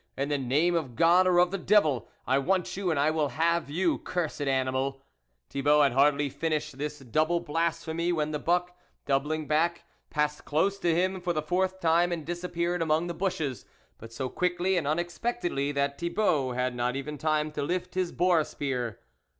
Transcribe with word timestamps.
In 0.17 0.29
the 0.29 0.37
name 0.39 0.73
of 0.73 0.95
God 0.95 1.27
or 1.27 1.37
of 1.37 1.51
the 1.51 1.59
Devil, 1.59 2.09
I 2.25 2.39
want 2.39 2.75
you 2.75 2.89
and 2.89 2.99
I 2.99 3.11
will 3.11 3.29
have 3.29 3.69
you, 3.69 3.99
cursed 3.99 4.41
animal!" 4.41 5.03
Thibault 5.51 5.83
had 5.83 5.91
hardly 5.91 6.27
finished 6.27 6.79
this 6.79 6.97
double 6.97 7.39
blasphemy 7.39 8.11
when 8.11 8.31
the 8.31 8.39
buck, 8.39 8.75
doub 9.05 9.25
ling 9.27 9.45
back, 9.45 9.83
passed 10.09 10.43
close 10.43 10.79
to 10.79 10.95
him 10.95 11.21
for 11.21 11.33
the 11.33 11.41
fourth 11.43 11.79
time, 11.79 12.11
and 12.11 12.25
disappeared 12.25 12.81
among 12.81 13.05
the 13.05 13.13
bushes, 13.13 13.63
but 13.99 14.11
so 14.11 14.27
quickly 14.27 14.75
and 14.75 14.87
unexpectedly, 14.87 15.71
that 15.71 15.99
Thibault 15.99 16.53
had 16.53 16.73
not 16.73 16.95
even 16.95 17.19
time 17.19 17.51
to 17.51 17.61
lift 17.61 17.93
his 17.93 18.11
boar 18.11 18.43
spear. 18.43 19.01